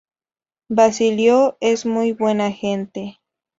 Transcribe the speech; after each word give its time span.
Basilio 0.67 1.57
es 1.59 1.85
muy 1.85 2.11
buena 2.11 2.51
gente. 2.51 3.19